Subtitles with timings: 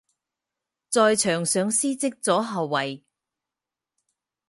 [0.89, 3.03] 在场上司职左后卫。